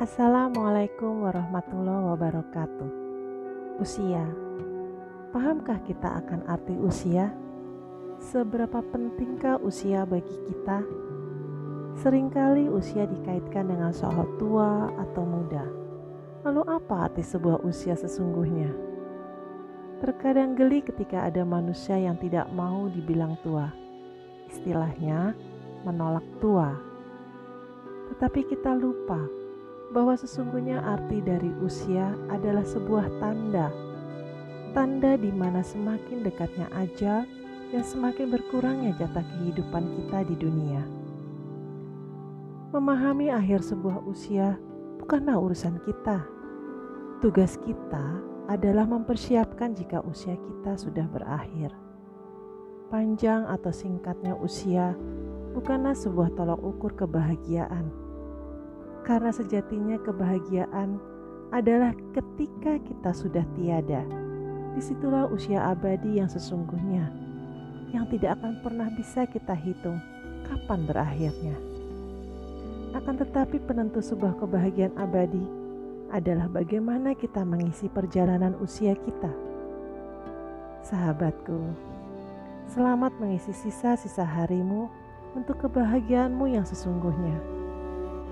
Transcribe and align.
Assalamualaikum 0.00 1.28
warahmatullahi 1.28 2.08
wabarakatuh. 2.16 2.88
Usia, 3.84 4.24
pahamkah 5.28 5.76
kita 5.84 6.24
akan 6.24 6.40
arti 6.48 6.72
usia? 6.80 7.28
Seberapa 8.16 8.80
pentingkah 8.80 9.60
usia 9.60 10.08
bagi 10.08 10.32
kita? 10.48 10.80
Seringkali 12.00 12.72
usia 12.72 13.04
dikaitkan 13.04 13.68
dengan 13.68 13.92
soal 13.92 14.24
tua 14.40 14.88
atau 15.04 15.20
muda. 15.20 15.68
Lalu, 16.48 16.64
apa 16.64 17.12
arti 17.12 17.20
sebuah 17.20 17.60
usia 17.60 17.92
sesungguhnya? 17.92 18.72
Terkadang 20.00 20.56
geli 20.56 20.80
ketika 20.80 21.28
ada 21.28 21.44
manusia 21.44 22.00
yang 22.00 22.16
tidak 22.16 22.48
mau 22.56 22.88
dibilang 22.88 23.36
tua. 23.44 23.68
Istilahnya, 24.48 25.36
menolak 25.84 26.24
tua. 26.40 26.72
Tetapi 28.16 28.48
kita 28.48 28.72
lupa 28.80 29.39
bahwa 29.90 30.14
sesungguhnya 30.14 30.78
arti 30.86 31.18
dari 31.18 31.50
usia 31.62 32.14
adalah 32.30 32.62
sebuah 32.62 33.10
tanda. 33.18 33.68
Tanda 34.70 35.18
di 35.18 35.34
mana 35.34 35.66
semakin 35.66 36.22
dekatnya 36.22 36.70
ajal 36.78 37.26
dan 37.74 37.82
semakin 37.82 38.30
berkurangnya 38.30 38.94
jatah 39.02 39.26
kehidupan 39.26 39.82
kita 39.98 40.18
di 40.30 40.34
dunia. 40.38 40.82
Memahami 42.70 43.34
akhir 43.34 43.66
sebuah 43.66 44.06
usia 44.06 44.54
bukanlah 45.02 45.42
urusan 45.42 45.82
kita. 45.82 46.22
Tugas 47.18 47.58
kita 47.58 48.22
adalah 48.46 48.86
mempersiapkan 48.86 49.74
jika 49.74 50.06
usia 50.06 50.38
kita 50.38 50.78
sudah 50.78 51.06
berakhir. 51.10 51.74
Panjang 52.94 53.46
atau 53.50 53.74
singkatnya 53.74 54.38
usia 54.38 54.94
bukanlah 55.50 55.98
sebuah 55.98 56.30
tolok 56.38 56.62
ukur 56.62 56.94
kebahagiaan 56.94 58.09
karena 59.04 59.32
sejatinya 59.32 59.96
kebahagiaan 60.04 61.00
adalah 61.50 61.90
ketika 62.14 62.78
kita 62.78 63.10
sudah 63.10 63.44
tiada. 63.58 64.06
Di 64.70 64.80
situlah 64.80 65.26
usia 65.26 65.66
abadi 65.66 66.22
yang 66.22 66.30
sesungguhnya, 66.30 67.10
yang 67.90 68.06
tidak 68.06 68.38
akan 68.38 68.62
pernah 68.62 68.88
bisa 68.94 69.26
kita 69.26 69.54
hitung 69.56 69.98
kapan 70.46 70.86
berakhirnya. 70.86 71.56
Akan 72.94 73.18
tetapi 73.18 73.58
penentu 73.66 73.98
sebuah 73.98 74.38
kebahagiaan 74.38 74.94
abadi 74.94 75.42
adalah 76.10 76.50
bagaimana 76.50 77.14
kita 77.14 77.42
mengisi 77.42 77.90
perjalanan 77.90 78.54
usia 78.62 78.94
kita. 78.94 79.30
Sahabatku, 80.86 81.70
selamat 82.70 83.14
mengisi 83.18 83.54
sisa-sisa 83.54 84.26
harimu 84.26 84.90
untuk 85.34 85.62
kebahagiaanmu 85.66 86.50
yang 86.50 86.66
sesungguhnya 86.66 87.59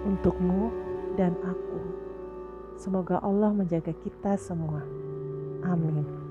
untukmu 0.09 0.73
dan 1.21 1.37
aku. 1.45 1.79
Semoga 2.81 3.21
Allah 3.21 3.53
menjaga 3.53 3.93
kita 3.93 4.41
semua. 4.41 4.81
Amin. 5.69 6.28